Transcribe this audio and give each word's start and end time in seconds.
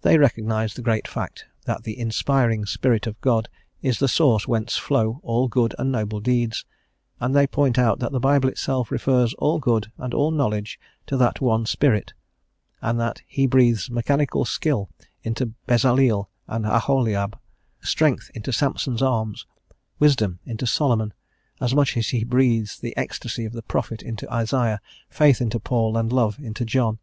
They 0.00 0.18
recognise 0.18 0.74
the 0.74 0.82
great 0.82 1.06
fact 1.06 1.44
that 1.66 1.84
the 1.84 1.96
inspiring 1.96 2.66
Spirit 2.66 3.06
of 3.06 3.20
God 3.20 3.48
is 3.80 4.00
the 4.00 4.08
source 4.08 4.48
whence 4.48 4.76
flow 4.76 5.20
all 5.22 5.46
good 5.46 5.72
and 5.78 5.92
noble 5.92 6.18
deeds, 6.18 6.64
and 7.20 7.32
they 7.32 7.46
point 7.46 7.78
out 7.78 8.00
that 8.00 8.10
the 8.10 8.18
Bible 8.18 8.48
itself 8.48 8.90
refers 8.90 9.34
all 9.34 9.60
good 9.60 9.92
and 9.98 10.14
all 10.14 10.32
knowledge 10.32 10.80
to 11.06 11.16
that 11.16 11.40
one 11.40 11.64
Spirit, 11.64 12.12
and 12.80 12.98
that 12.98 13.22
He 13.28 13.46
breathes 13.46 13.88
mechanical 13.88 14.44
skill 14.44 14.90
into 15.22 15.52
Bezaleel 15.68 16.28
and 16.48 16.64
Aholiab, 16.66 17.38
strength 17.82 18.32
into 18.34 18.52
Samson's 18.52 19.00
arms, 19.00 19.46
wisdom 20.00 20.40
into 20.44 20.66
Solomon, 20.66 21.12
as 21.60 21.72
much 21.72 21.96
as 21.96 22.08
He 22.08 22.24
breathes 22.24 22.80
the 22.80 22.94
ecstacy 22.96 23.44
of 23.44 23.52
the 23.52 23.62
prophet 23.62 24.02
into 24.02 24.28
Isaiah, 24.28 24.80
faith 25.08 25.40
into 25.40 25.60
Paul, 25.60 25.96
and 25.96 26.12
love 26.12 26.40
into 26.40 26.64
John. 26.64 26.98